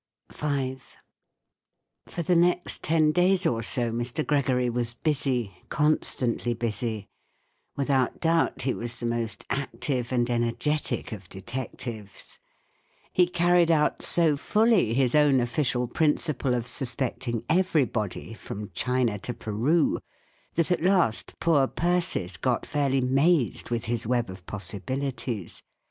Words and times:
V. 0.33 0.79
For 2.07 2.23
the 2.23 2.35
next 2.35 2.81
ten 2.81 3.11
days 3.11 3.45
or 3.45 3.61
so 3.61 3.91
Mr. 3.91 4.25
Gregory 4.25 4.67
was 4.67 4.95
busy, 4.95 5.55
constantly 5.69 6.55
busy. 6.55 7.05
Without 7.75 8.19
doubt, 8.19 8.63
he 8.63 8.73
was 8.73 8.95
the 8.95 9.05
most 9.05 9.45
active 9.51 10.11
and 10.11 10.27
energetic 10.27 11.11
of 11.11 11.29
detectives. 11.29 12.39
He 13.13 13.27
carried 13.27 13.69
out 13.69 14.01
so 14.01 14.35
fully 14.35 14.95
his 14.95 15.13
own 15.13 15.39
official 15.39 15.87
principle 15.87 16.55
of 16.55 16.65
suspecting 16.65 17.43
everybody, 17.47 18.33
from 18.33 18.71
China 18.73 19.19
to 19.19 19.35
Peru, 19.35 19.99
that 20.55 20.71
at 20.71 20.81
last 20.81 21.35
poor 21.39 21.67
Persis 21.67 22.37
got 22.37 22.65
fairly 22.65 23.01
mazed 23.01 23.69
with 23.69 23.85
his 23.85 24.07
web 24.07 24.31
of 24.31 24.47
possibilities. 24.47 25.61